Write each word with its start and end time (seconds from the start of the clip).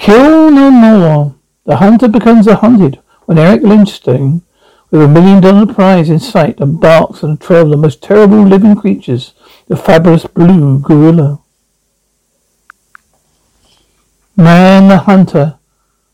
Kill 0.00 0.50
no 0.50 0.70
more. 0.70 1.34
The 1.66 1.76
hunter 1.76 2.08
becomes 2.08 2.46
a 2.46 2.56
hunted 2.56 3.00
when 3.26 3.36
Eric 3.36 3.60
Lindstein, 3.60 4.40
with 4.90 5.02
a 5.02 5.06
million 5.06 5.42
dollar 5.42 5.70
prize 5.70 6.08
in 6.08 6.18
sight, 6.18 6.58
embarks 6.58 7.22
on 7.22 7.32
a 7.32 7.36
trail 7.36 7.64
of 7.64 7.70
the 7.70 7.76
most 7.76 8.02
terrible 8.02 8.42
living 8.42 8.74
creatures, 8.76 9.34
the 9.68 9.76
fabulous 9.76 10.24
blue 10.24 10.78
gorilla. 10.78 11.42
Man 14.34 14.88
the 14.88 14.96
hunter 14.96 15.58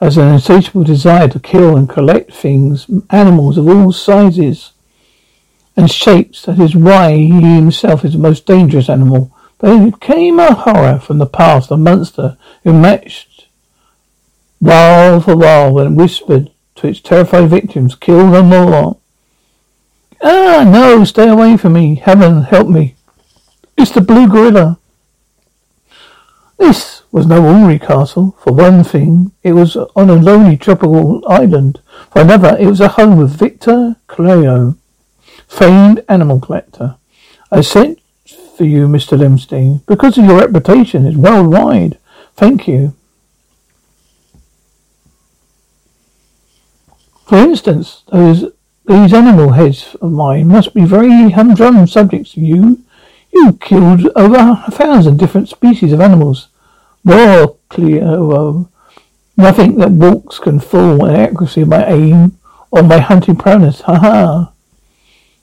has 0.00 0.18
an 0.18 0.26
insatiable 0.26 0.82
desire 0.82 1.28
to 1.28 1.38
kill 1.38 1.76
and 1.76 1.88
collect 1.88 2.32
things, 2.32 2.90
animals 3.10 3.56
of 3.58 3.68
all 3.68 3.92
sizes 3.92 4.72
and 5.76 5.88
shapes. 5.88 6.42
That 6.42 6.58
is 6.58 6.74
why 6.74 7.12
he 7.12 7.54
himself 7.54 8.04
is 8.04 8.14
the 8.14 8.18
most 8.18 8.44
dangerous 8.44 8.90
animal. 8.90 9.32
But 9.58 9.80
it 9.86 10.00
came 10.00 10.40
a 10.40 10.52
horror 10.52 10.98
from 10.98 11.18
the 11.18 11.26
past, 11.26 11.70
a 11.70 11.76
monster 11.76 12.36
who 12.64 12.72
matched 12.72 13.27
while 14.58 15.20
for 15.20 15.36
while 15.36 15.78
and 15.78 15.96
whispered 15.96 16.50
to 16.76 16.88
its 16.88 17.00
terrified 17.00 17.48
victims, 17.48 17.94
kill 17.94 18.30
them 18.30 18.52
all. 18.52 19.00
Ah, 20.22 20.64
no, 20.66 21.04
stay 21.04 21.28
away 21.28 21.56
from 21.56 21.74
me. 21.74 21.94
Heaven 21.96 22.42
help 22.42 22.68
me. 22.68 22.94
It's 23.76 23.92
the 23.92 24.00
blue 24.00 24.28
gorilla. 24.28 24.78
This 26.58 27.02
was 27.12 27.26
no 27.26 27.44
ordinary 27.44 27.78
castle. 27.78 28.36
For 28.42 28.52
one 28.52 28.82
thing, 28.82 29.30
it 29.44 29.52
was 29.52 29.76
on 29.76 30.10
a 30.10 30.14
lonely 30.14 30.56
tropical 30.56 31.22
island. 31.28 31.80
For 32.10 32.22
another, 32.22 32.56
it 32.58 32.66
was 32.66 32.80
a 32.80 32.88
home 32.88 33.20
of 33.20 33.30
Victor 33.30 33.96
Cleo, 34.08 34.76
famed 35.46 36.04
animal 36.08 36.40
collector. 36.40 36.96
I 37.52 37.60
sent 37.60 38.00
for 38.56 38.64
you, 38.64 38.88
Mr. 38.88 39.16
Limstein, 39.16 39.86
because 39.86 40.18
of 40.18 40.24
your 40.24 40.40
reputation 40.40 41.06
is 41.06 41.16
worldwide. 41.16 41.96
Thank 42.34 42.66
you. 42.66 42.94
For 47.28 47.36
instance, 47.36 48.04
those 48.10 48.52
these 48.86 49.12
animal 49.12 49.50
heads 49.50 49.94
of 50.00 50.10
mine 50.12 50.48
must 50.48 50.72
be 50.72 50.86
very 50.86 51.28
humdrum 51.30 51.86
subjects 51.86 52.32
to 52.32 52.40
you. 52.40 52.82
You 53.34 53.52
killed 53.52 54.08
over 54.16 54.62
a 54.66 54.70
thousand 54.70 55.18
different 55.18 55.50
species 55.50 55.92
of 55.92 56.00
animals. 56.00 56.48
Clear, 57.06 57.48
nothing 59.36 59.76
that 59.76 59.90
walks 59.90 60.38
can 60.38 60.58
fool 60.58 61.04
the 61.04 61.18
accuracy 61.18 61.60
of 61.60 61.68
my 61.68 61.84
aim 61.84 62.38
or 62.70 62.82
my 62.82 62.98
hunting 62.98 63.36
prowess. 63.36 63.82
Ha 63.82 63.96
ha! 63.96 64.52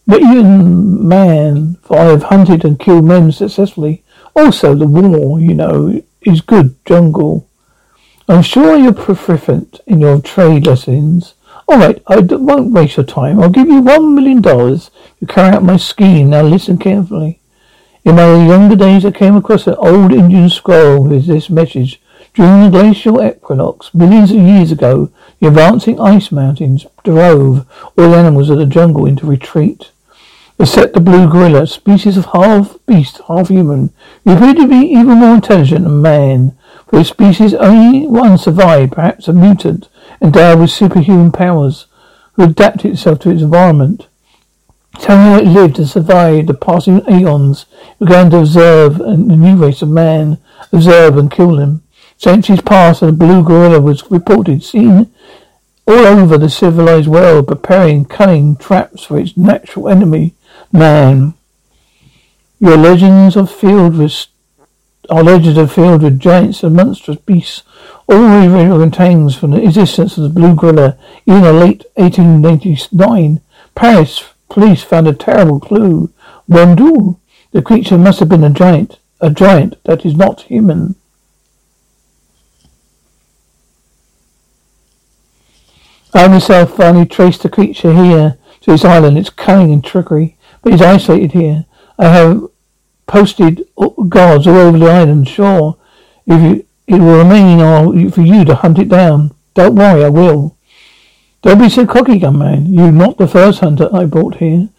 But 0.07 0.23
even 0.23 1.07
man, 1.07 1.75
for 1.83 1.99
I 1.99 2.05
have 2.05 2.23
hunted 2.23 2.65
and 2.65 2.79
killed 2.79 3.05
men 3.05 3.31
successfully. 3.31 4.03
Also, 4.35 4.73
the 4.73 4.87
war, 4.87 5.39
you 5.39 5.53
know, 5.53 6.01
is 6.23 6.41
good 6.41 6.83
jungle. 6.83 7.47
I'm 8.27 8.41
sure 8.41 8.75
you're 8.75 8.91
proficient 8.91 9.81
in 9.85 10.01
your 10.01 10.19
trade 10.19 10.65
lessons. 10.65 11.34
All 11.67 11.79
right, 11.79 12.01
I 12.07 12.19
won't 12.19 12.73
waste 12.73 12.97
your 12.97 13.05
time. 13.05 13.39
I'll 13.39 13.49
give 13.49 13.67
you 13.67 13.81
one 13.81 14.13
million 14.13 14.41
dollars 14.41 14.91
to 15.19 15.25
carry 15.25 15.55
out 15.55 15.63
my 15.63 15.77
scheme. 15.77 16.29
Now 16.29 16.43
listen 16.43 16.77
carefully. 16.77 17.39
In 18.03 18.15
my 18.15 18.45
younger 18.45 18.75
days, 18.75 19.03
I 19.03 19.11
came 19.11 19.35
across 19.35 19.65
an 19.65 19.73
old 19.75 20.13
Indian 20.13 20.49
scroll 20.49 21.03
with 21.03 21.25
this 21.25 21.49
message. 21.49 21.99
During 22.35 22.63
the 22.63 22.69
glacial 22.69 23.23
equinox, 23.23 23.93
millions 23.93 24.29
of 24.29 24.37
years 24.37 24.71
ago, 24.71 25.09
the 25.39 25.47
advancing 25.47 25.99
ice 25.99 26.31
mountains 26.31 26.85
drove 27.03 27.65
all 27.97 28.13
animals 28.13 28.49
of 28.49 28.57
the 28.57 28.65
jungle 28.65 29.05
into 29.05 29.25
retreat. 29.25 29.91
Except 30.59 30.93
the 30.93 30.99
blue 30.99 31.27
gorilla, 31.27 31.63
a 31.63 31.67
species 31.67 32.15
of 32.15 32.25
half 32.25 32.77
beast, 32.85 33.21
half 33.27 33.47
human, 33.47 33.91
who 34.23 34.33
appeared 34.33 34.57
to 34.57 34.67
be 34.67 34.85
even 34.87 35.17
more 35.17 35.35
intelligent 35.35 35.85
than 35.85 36.01
man. 36.01 36.55
For 36.87 36.99
his 36.99 37.07
species, 37.07 37.53
only 37.55 38.05
one 38.05 38.37
survived, 38.37 38.93
perhaps 38.93 39.27
a 39.27 39.33
mutant, 39.33 39.89
endowed 40.21 40.59
with 40.59 40.69
superhuman 40.69 41.31
powers, 41.31 41.87
who 42.33 42.43
adapted 42.43 42.91
itself 42.91 43.19
to 43.19 43.31
its 43.31 43.41
environment. 43.41 44.07
Tell 44.99 45.17
me 45.17 45.23
how 45.23 45.37
it 45.39 45.45
lived 45.45 45.79
and 45.79 45.87
survived 45.87 46.47
the 46.47 46.53
passing 46.53 47.01
aeons, 47.09 47.65
began 47.99 48.29
to 48.31 48.39
observe 48.39 48.99
a 48.99 49.17
new 49.17 49.55
race 49.57 49.81
of 49.81 49.89
man, 49.89 50.37
observe 50.71 51.17
and 51.17 51.29
kill 51.29 51.55
them. 51.55 51.83
Centuries 52.17 52.61
passed 52.61 53.01
and 53.01 53.09
a 53.09 53.13
blue 53.13 53.43
gorilla 53.43 53.81
was 53.81 54.09
reported 54.09 54.63
seen 54.63 55.11
all 55.87 56.05
over 56.05 56.37
the 56.37 56.49
civilized 56.49 57.07
world, 57.07 57.47
preparing 57.47 58.05
cunning 58.05 58.55
traps 58.55 59.03
for 59.03 59.19
its 59.19 59.37
natural 59.37 59.89
enemy, 59.89 60.33
man. 60.71 61.35
Your 62.59 62.77
legends 62.77 63.37
are 63.37 63.45
filled 63.45 63.97
with 63.97 64.27
our 65.09 65.23
legends 65.23 65.57
are 65.59 65.67
filled 65.67 66.01
with 66.01 66.19
giants 66.19 66.63
and 66.63 66.75
monstrous 66.75 67.17
beasts 67.17 67.61
all 68.07 68.47
river 68.47 68.79
contains 68.79 69.35
from 69.35 69.51
the 69.51 69.63
existence 69.63 70.17
of 70.17 70.23
the 70.23 70.29
blue 70.29 70.55
gorilla. 70.55 70.97
In 71.25 71.41
late 71.41 71.85
1899, 71.95 73.41
Paris 73.73 74.23
police 74.49 74.83
found 74.83 75.07
a 75.07 75.13
terrible 75.13 75.59
clue. 75.59 76.11
Wendell, 76.47 77.19
the 77.51 77.61
creature 77.61 77.97
must 77.97 78.19
have 78.19 78.29
been 78.29 78.43
a 78.43 78.49
giant, 78.49 78.99
a 79.19 79.29
giant 79.29 79.83
that 79.85 80.05
is 80.05 80.15
not 80.15 80.41
human. 80.41 80.95
I 86.13 86.27
myself 86.27 86.77
finally 86.77 87.05
traced 87.05 87.43
the 87.43 87.49
creature 87.49 87.93
here 87.93 88.37
to 88.61 88.71
this 88.71 88.85
island. 88.85 89.17
It's 89.17 89.29
cunning 89.29 89.73
and 89.73 89.83
trickery, 89.83 90.37
but 90.61 90.73
it's 90.73 90.81
isolated 90.81 91.33
here. 91.33 91.65
I 91.99 92.07
have 92.07 92.47
posted 93.07 93.67
guards 94.09 94.47
all 94.47 94.55
over 94.55 94.79
the 94.79 94.89
island 94.89 95.27
shore. 95.27 95.77
If 96.25 96.41
you 96.41 96.64
it 96.87 96.99
will 96.99 97.17
remain 97.17 98.11
for 98.11 98.21
you 98.21 98.45
to 98.45 98.55
hunt 98.55 98.79
it 98.79 98.89
down. 98.89 99.33
Don't 99.53 99.75
worry, 99.75 100.03
I 100.03 100.09
will. 100.09 100.57
Don't 101.41 101.59
be 101.59 101.69
so 101.69 101.85
cocky, 101.85 102.19
gunman. 102.19 102.73
You're 102.73 102.91
not 102.91 103.17
the 103.17 103.27
first 103.27 103.59
hunter 103.59 103.89
I 103.93 104.05
brought 104.05 104.35
here. 104.35 104.69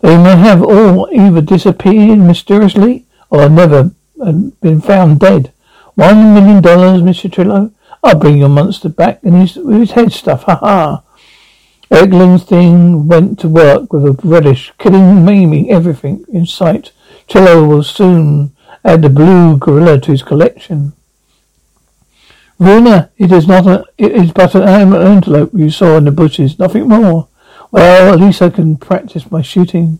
They 0.00 0.16
may 0.16 0.36
have 0.36 0.62
all 0.62 1.08
either 1.12 1.40
disappeared 1.40 2.18
mysteriously 2.18 3.06
or 3.30 3.48
never 3.48 3.92
uh, 4.20 4.32
been 4.60 4.80
found 4.80 5.20
dead. 5.20 5.52
One 5.94 6.34
million 6.34 6.62
dollars, 6.62 7.02
Mr. 7.02 7.30
Trillo. 7.30 7.72
I'll 8.02 8.18
bring 8.18 8.38
your 8.38 8.48
monster 8.48 8.88
back 8.88 9.20
and 9.24 9.36
his, 9.36 9.54
his 9.54 9.92
head 9.92 10.12
stuff. 10.12 10.42
Ha 10.44 10.56
ha. 10.56 11.02
Eric 11.90 12.42
thing 12.42 13.06
went 13.06 13.38
to 13.38 13.48
work 13.48 13.92
with 13.92 14.04
a 14.04 14.18
relish, 14.24 14.72
killing, 14.78 15.24
maiming 15.24 15.70
everything 15.70 16.24
in 16.28 16.44
sight. 16.44 16.92
Trillo 17.28 17.68
will 17.68 17.82
soon 17.82 18.54
add 18.84 19.02
the 19.02 19.08
blue 19.08 19.56
gorilla 19.56 20.00
to 20.00 20.10
his 20.10 20.22
collection. 20.22 20.92
Runa, 22.58 23.10
it 23.18 23.32
is 23.32 23.46
not 23.46 23.66
a, 23.66 23.84
it 23.98 24.12
is 24.12 24.32
but 24.32 24.54
an 24.54 24.62
animal 24.62 25.02
antelope 25.02 25.50
you 25.52 25.68
saw 25.68 25.98
in 25.98 26.04
the 26.04 26.10
bushes, 26.10 26.58
nothing 26.58 26.88
more. 26.88 27.28
Well, 27.70 28.14
at 28.14 28.20
least 28.20 28.40
I 28.40 28.48
can 28.48 28.76
practice 28.76 29.30
my 29.30 29.42
shooting. 29.42 29.98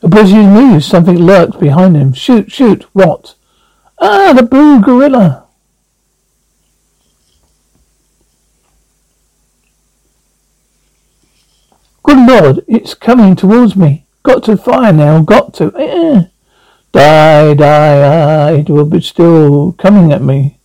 The 0.00 0.08
bushes 0.08 0.32
move, 0.32 0.84
something 0.84 1.16
lurks 1.16 1.56
behind 1.56 1.96
him. 1.96 2.12
Shoot, 2.12 2.52
shoot, 2.52 2.84
what? 2.92 3.34
Ah, 3.98 4.32
the 4.32 4.44
blue 4.44 4.80
gorilla. 4.80 5.46
Good 12.04 12.28
lord, 12.28 12.64
it's 12.68 12.94
coming 12.94 13.34
towards 13.34 13.74
me. 13.74 14.06
Got 14.22 14.44
to 14.44 14.56
fire 14.56 14.92
now, 14.92 15.22
got 15.22 15.54
to. 15.54 15.72
Eh. 15.76 16.24
Die, 16.92 17.54
die, 17.54 18.02
ah, 18.02 18.48
it 18.52 18.68
will 18.68 18.86
be 18.86 19.00
still 19.00 19.72
coming 19.72 20.12
at 20.12 20.22
me. 20.22 20.58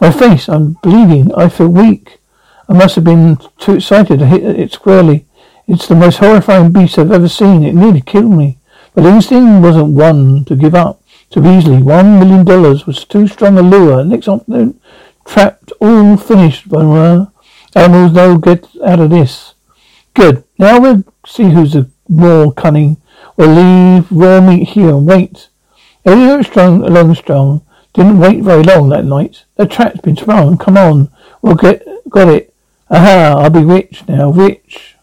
My 0.00 0.10
face, 0.10 0.48
I'm 0.48 0.72
bleeding. 0.82 1.34
I 1.34 1.50
feel 1.50 1.68
weak. 1.68 2.20
I 2.68 2.72
must 2.72 2.94
have 2.94 3.04
been 3.04 3.36
too 3.58 3.74
excited 3.74 4.18
to 4.18 4.26
hit 4.26 4.42
it 4.42 4.72
squarely. 4.72 5.26
It's 5.68 5.86
the 5.86 5.94
most 5.94 6.18
horrifying 6.18 6.72
beast 6.72 6.98
I've 6.98 7.12
ever 7.12 7.28
seen. 7.28 7.62
It 7.62 7.74
nearly 7.74 8.00
killed 8.00 8.32
me. 8.32 8.58
But 8.94 9.04
instinct 9.04 9.62
wasn't 9.62 9.94
one 9.94 10.44
to 10.46 10.56
give 10.56 10.74
up 10.74 11.02
so 11.30 11.44
easily. 11.44 11.82
One 11.82 12.18
million 12.18 12.46
dollars 12.46 12.86
was 12.86 13.04
too 13.04 13.28
strong 13.28 13.58
a 13.58 13.62
lure. 13.62 14.02
Next 14.02 14.26
afternoon, 14.26 14.80
trapped, 15.26 15.70
all 15.80 16.16
finished. 16.16 16.68
But 16.68 17.30
animals 17.74 18.12
no 18.12 18.38
get 18.38 18.66
out 18.82 19.00
of 19.00 19.10
this. 19.10 19.54
Good. 20.14 20.44
Now 20.58 20.80
we'll 20.80 21.04
see 21.26 21.50
who's 21.50 21.74
the 21.74 21.90
more 22.08 22.52
cunning. 22.54 22.96
We'll 23.36 23.54
leave 23.54 24.10
raw 24.10 24.40
meat 24.40 24.70
here 24.70 24.88
and 24.88 25.06
wait. 25.06 25.48
Elliot 26.06 26.46
Strong, 26.46 26.80
Longstrong 26.80 27.60
Didn't 27.92 28.20
wait 28.20 28.42
very 28.42 28.62
long 28.62 28.88
that 28.90 29.04
night. 29.04 29.44
The 29.56 29.66
trap's 29.66 30.00
been 30.00 30.16
sprung. 30.16 30.58
Come 30.58 30.76
on. 30.76 31.10
We'll 31.42 31.56
get, 31.56 31.84
got 32.08 32.28
it. 32.28 32.54
Aha, 32.90 33.34
I'll 33.38 33.50
be 33.50 33.64
rich 33.64 34.06
now. 34.08 34.30
Rich. 34.30 34.96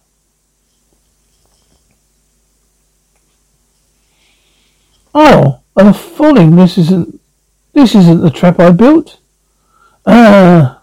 Oh, 5.13 5.61
I'm 5.75 5.93
falling. 5.93 6.55
This 6.55 6.77
isn't, 6.77 7.19
this 7.73 7.95
isn't 7.95 8.21
the 8.21 8.29
trap 8.29 8.59
I 8.59 8.71
built. 8.71 9.19
Ah, 10.05 10.81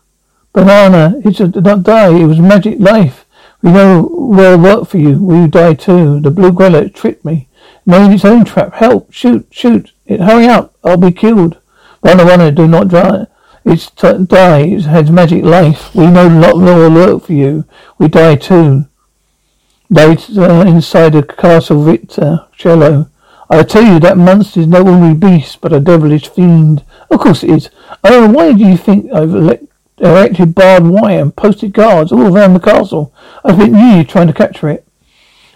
banana. 0.52 1.14
It 1.24 1.36
did 1.36 1.64
not 1.64 1.82
die. 1.82 2.14
It 2.14 2.26
was 2.26 2.38
magic 2.38 2.78
life. 2.78 3.24
We 3.62 3.72
know 3.72 4.06
will 4.10 4.58
work 4.58 4.88
for 4.88 4.98
you. 4.98 5.18
Will 5.18 5.42
you 5.42 5.48
die 5.48 5.74
too? 5.74 6.20
The 6.20 6.30
blue 6.30 6.52
gorilla 6.52 6.90
tricked 6.90 7.24
me. 7.24 7.48
Made 7.86 8.12
its 8.12 8.24
own 8.24 8.44
trap. 8.44 8.74
Help! 8.74 9.12
Shoot! 9.12 9.46
Shoot! 9.50 9.92
It, 10.06 10.20
hurry 10.20 10.46
up! 10.46 10.74
I'll 10.84 10.96
be 10.96 11.12
killed. 11.12 11.58
Wanna 12.04 12.52
do 12.52 12.68
not 12.68 12.88
die. 12.88 13.26
It's 13.64 13.90
t- 13.90 14.24
die. 14.26 14.60
It 14.60 14.82
has 14.82 15.10
magic 15.10 15.42
life. 15.42 15.94
We 15.94 16.06
know 16.06 16.28
lot 16.28 16.56
will 16.56 16.90
work 16.90 17.24
for 17.24 17.32
you. 17.32 17.64
We 17.98 18.08
die 18.08 18.36
too. 18.36 18.86
Died 19.90 20.22
uh, 20.36 20.64
inside 20.66 21.14
a 21.14 21.22
castle 21.22 21.82
Victor 21.82 22.46
cello. 22.52 23.08
I 23.48 23.62
tell 23.62 23.82
you 23.82 23.98
that 24.00 24.18
monster 24.18 24.60
is 24.60 24.66
no 24.66 24.78
ordinary 24.80 25.14
beast, 25.14 25.60
but 25.62 25.72
a 25.72 25.80
devilish 25.80 26.28
fiend. 26.28 26.84
Of 27.10 27.20
course 27.20 27.42
it 27.42 27.50
is. 27.50 27.70
Oh, 28.02 28.28
why 28.28 28.52
do 28.52 28.64
you 28.64 28.76
think 28.76 29.10
I've 29.12 29.34
erected 29.98 30.54
barbed 30.54 30.86
wire 30.86 31.20
and 31.20 31.34
posted 31.34 31.72
guards 31.72 32.12
all 32.12 32.34
around 32.34 32.54
the 32.54 32.60
castle? 32.60 33.14
I've 33.44 33.58
been 33.58 33.72
nearly 33.72 34.04
trying 34.04 34.26
to 34.26 34.32
capture 34.34 34.68
it. 34.68 34.86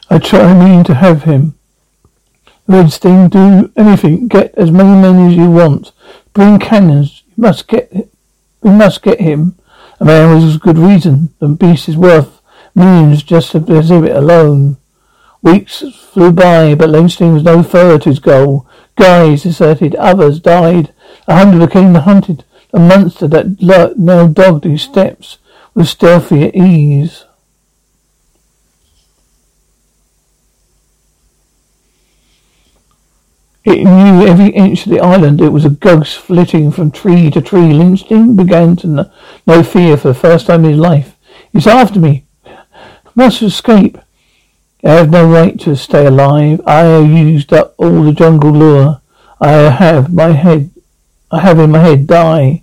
I 0.08 0.18
try 0.18 0.54
mean 0.54 0.84
to 0.84 0.94
have 0.94 1.24
him. 1.24 1.58
Redstein, 2.68 3.30
do 3.30 3.72
anything. 3.76 4.28
Get 4.28 4.54
as 4.54 4.70
many 4.70 4.90
men 4.90 5.30
as 5.30 5.36
you 5.36 5.50
want. 5.50 5.92
Bring 6.38 6.60
cannons. 6.60 7.24
You 7.36 7.42
must 7.42 7.66
get. 7.66 7.92
We 8.62 8.70
must 8.70 9.02
get 9.02 9.20
him. 9.20 9.56
A 9.98 10.04
man 10.04 10.36
with 10.36 10.60
good 10.60 10.78
reason. 10.78 11.34
The 11.40 11.48
beast 11.48 11.88
is 11.88 11.96
worth 11.96 12.40
millions 12.76 13.24
just 13.24 13.50
to 13.50 13.76
exhibit 13.76 14.14
alone. 14.14 14.76
Weeks 15.42 15.82
flew 16.12 16.30
by, 16.30 16.76
but 16.76 16.90
Redstein 16.90 17.34
was 17.34 17.42
no 17.42 17.64
further 17.64 17.98
to 17.98 18.10
his 18.10 18.20
goal. 18.20 18.68
Guys 18.94 19.42
deserted. 19.42 19.96
Others 19.96 20.38
died. 20.38 20.94
A 21.26 21.34
hundred 21.34 21.66
became 21.66 21.92
the 21.92 22.02
hunted. 22.02 22.44
The 22.70 22.78
monster 22.78 23.26
that 23.26 23.60
lurked 23.60 23.98
now 23.98 24.28
dogged 24.28 24.62
his 24.62 24.82
steps 24.82 25.38
with 25.74 25.88
stealthy 25.88 26.52
ease. 26.54 27.24
It 33.68 33.84
knew 33.84 34.26
every 34.26 34.48
inch 34.48 34.86
of 34.86 34.92
the 34.92 35.00
island. 35.00 35.42
It 35.42 35.50
was 35.50 35.66
a 35.66 35.68
ghost 35.68 36.16
flitting 36.16 36.70
from 36.70 36.90
tree 36.90 37.30
to 37.30 37.42
tree. 37.42 37.74
Lynching 37.74 38.34
began 38.34 38.76
to 38.76 38.86
know, 38.86 39.10
no 39.46 39.62
fear 39.62 39.98
for 39.98 40.08
the 40.08 40.14
first 40.14 40.46
time 40.46 40.64
in 40.64 40.70
his 40.70 40.80
life. 40.80 41.16
He's 41.52 41.66
after 41.66 42.00
me. 42.00 42.24
Must 43.14 43.42
escape. 43.42 43.98
I 44.82 44.92
have 44.92 45.10
no 45.10 45.30
right 45.30 45.60
to 45.60 45.76
stay 45.76 46.06
alive. 46.06 46.62
I 46.64 46.80
have 46.80 47.10
used 47.10 47.52
up 47.52 47.74
all 47.76 48.04
the 48.04 48.12
jungle 48.12 48.52
lure. 48.52 49.02
I 49.38 49.50
have 49.50 50.14
my 50.14 50.28
head. 50.28 50.70
I 51.30 51.40
have 51.40 51.58
in 51.58 51.72
my 51.72 51.80
head. 51.80 52.06
Die. 52.06 52.62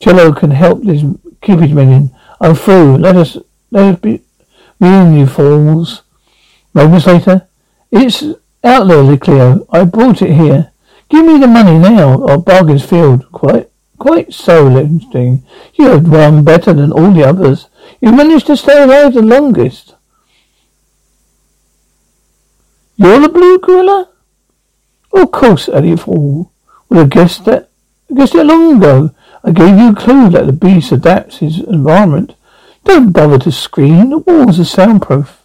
Cello 0.00 0.34
can 0.34 0.50
help 0.50 0.82
this 0.82 1.02
keep 1.40 1.60
his 1.60 1.72
men 1.72 1.88
in. 1.88 2.10
I'm 2.42 2.56
through. 2.56 2.98
Let 2.98 3.16
us. 3.16 3.38
Let 3.70 3.94
us 3.94 4.00
be. 4.00 4.20
Me 4.80 4.88
and 4.88 5.18
you 5.18 5.26
fools. 5.26 6.02
Moments 6.74 7.06
later, 7.06 7.48
it's 7.90 8.22
out 8.66 8.88
there, 8.88 9.16
Cleo. 9.16 9.66
I 9.70 9.84
brought 9.84 10.22
it 10.22 10.34
here. 10.34 10.72
Give 11.08 11.24
me 11.24 11.38
the 11.38 11.46
money 11.46 11.78
now, 11.78 12.20
or 12.20 12.38
bargain's 12.38 12.84
field. 12.84 13.30
Quite, 13.32 13.70
quite 13.98 14.32
so, 14.32 14.64
Livingstone. 14.66 15.44
You 15.74 15.88
have 15.90 16.08
won 16.08 16.44
better 16.44 16.72
than 16.72 16.92
all 16.92 17.12
the 17.12 17.24
others. 17.24 17.68
You 18.00 18.12
managed 18.12 18.46
to 18.48 18.56
stay 18.56 18.82
alive 18.82 19.14
the 19.14 19.22
longest. 19.22 19.94
You're 22.96 23.20
the 23.20 23.28
blue 23.28 23.58
gorilla? 23.58 24.08
of 25.12 25.30
course, 25.30 25.68
Eddie 25.68 25.96
Fool. 25.96 26.52
Would 26.88 26.98
have 26.98 27.10
guessed 27.10 27.44
that. 27.44 27.70
Guessed 28.14 28.34
it 28.34 28.44
long 28.44 28.76
ago. 28.76 29.10
I 29.42 29.50
gave 29.52 29.78
you 29.78 29.90
a 29.90 29.94
clue 29.94 30.30
that 30.30 30.46
the 30.46 30.52
beast 30.52 30.92
adapts 30.92 31.38
his 31.38 31.60
environment. 31.60 32.34
Don't 32.84 33.12
bother 33.12 33.38
to 33.38 33.52
scream. 33.52 34.10
The 34.10 34.18
walls 34.18 34.60
are 34.60 34.64
soundproof. 34.64 35.35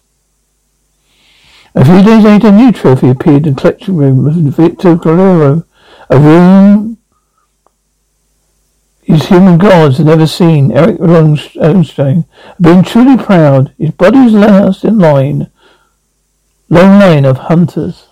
A 1.74 1.84
few 1.84 2.02
days 2.02 2.22
later, 2.22 2.48
a 2.48 2.52
new 2.52 2.70
trophy 2.70 3.08
appeared 3.08 3.46
in 3.46 3.54
the 3.54 3.60
collection 3.60 3.96
room 3.96 4.26
of 4.26 4.34
Victor 4.34 4.96
Calero, 4.96 5.64
a 6.10 6.18
room 6.18 6.98
his 9.02 9.26
human 9.26 9.58
gods 9.58 9.96
had 9.96 10.06
never 10.06 10.26
seen. 10.26 10.70
Eric 10.70 10.98
Longstein 11.00 12.24
had 12.34 12.56
been 12.60 12.84
truly 12.84 13.16
proud. 13.22 13.74
His 13.78 13.90
body 13.90 14.20
was 14.20 14.32
last 14.32 14.84
in 14.84 14.98
line, 14.98 15.50
long 16.68 16.98
line 16.98 17.24
of 17.24 17.38
hunters. 17.38 18.06